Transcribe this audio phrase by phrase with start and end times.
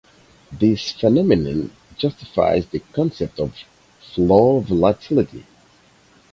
[0.51, 3.53] This phenomenon justifies the concept of
[3.99, 5.45] "floor volatility".